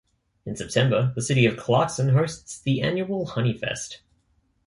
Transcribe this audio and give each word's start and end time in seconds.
In 0.47 0.55
September 0.55 1.11
the 1.13 1.21
city 1.21 1.45
of 1.45 1.57
Clarkson 1.57 2.09
hosts 2.09 2.59
the 2.59 2.81
annual 2.81 3.27
Honeyfest. 3.27 3.97